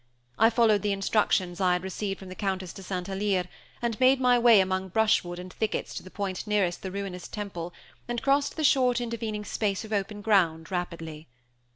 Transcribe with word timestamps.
I 0.39 0.49
followed 0.49 0.81
the 0.81 0.91
instructions 0.93 1.61
I 1.61 1.73
had 1.73 1.83
received 1.83 2.17
from 2.17 2.29
the 2.29 2.33
Countess 2.33 2.73
de 2.73 2.81
St. 2.81 3.07
Alyre, 3.07 3.47
and 3.83 3.99
made 3.99 4.19
my 4.19 4.39
way 4.39 4.59
among 4.59 4.87
brushwood 4.89 5.37
and 5.37 5.53
thickets 5.53 5.93
to 5.93 6.01
the 6.01 6.09
point 6.09 6.47
nearest 6.47 6.81
the 6.81 6.89
ruinous 6.89 7.27
temple, 7.27 7.71
and 8.07 8.19
crossed 8.19 8.55
the 8.55 8.63
short 8.63 8.99
intervening 8.99 9.45
space 9.45 9.85
of 9.85 9.93
open 9.93 10.21
ground 10.23 10.71
rapidly. 10.71 11.27